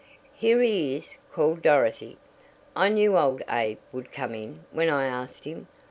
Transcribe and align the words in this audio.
"Here 0.33 0.59
he 0.63 0.95
is!" 0.97 1.19
called 1.31 1.61
Dorothy. 1.61 2.17
"I 2.75 2.89
knew 2.89 3.15
old 3.15 3.43
Abe 3.47 3.77
would 3.91 4.11
come 4.11 4.33
in 4.33 4.61
when 4.71 4.89
I 4.89 5.05
asked 5.05 5.43
him. 5.43 5.67